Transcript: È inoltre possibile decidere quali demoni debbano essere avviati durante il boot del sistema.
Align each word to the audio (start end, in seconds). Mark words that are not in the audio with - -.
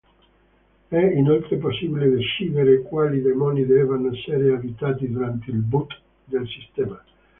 È 0.87 0.97
inoltre 0.97 1.57
possibile 1.57 2.09
decidere 2.09 2.81
quali 2.81 3.21
demoni 3.21 3.67
debbano 3.67 4.11
essere 4.11 4.51
avviati 4.51 5.07
durante 5.07 5.51
il 5.51 5.57
boot 5.57 5.95
del 6.25 6.47
sistema. 6.47 6.99